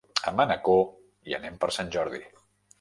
A 0.29 0.31
Manacor 0.39 0.81
hi 1.29 1.37
anem 1.41 1.63
per 1.65 1.71
Sant 1.79 1.95
Jordi. 1.99 2.27